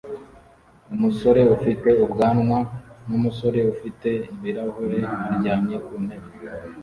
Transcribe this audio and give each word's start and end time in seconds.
Umusore 0.93 1.41
ufite 1.55 1.89
ubwanwa 2.05 2.59
n'umusore 3.07 3.59
ufite 3.73 4.09
ibirahure 4.35 4.99
aryamye 5.31 5.75
ku 5.85 5.93
ntebe 6.05 6.29